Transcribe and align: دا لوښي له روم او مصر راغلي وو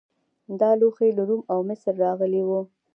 دا 0.59 0.71
لوښي 0.79 1.09
له 1.17 1.23
روم 1.29 1.41
او 1.53 1.59
مصر 1.69 1.93
راغلي 2.03 2.41
وو 2.45 2.61